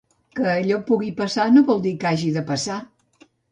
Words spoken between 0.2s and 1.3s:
Que allò pugui